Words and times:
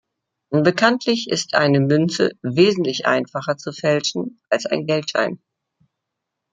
Bekanntlich 0.63 1.29
ist 1.29 1.53
eine 1.53 1.79
Münze 1.79 2.31
wesentlich 2.41 3.05
einfacher 3.05 3.57
zu 3.57 3.71
fälschen 3.71 4.41
als 4.49 4.65
ein 4.65 4.87
Geldschein. 4.87 5.39